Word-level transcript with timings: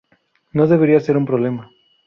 No 0.51 0.65
debería 0.65 0.99
ser 0.99 1.15
un 1.15 1.27
problema. 1.27 1.69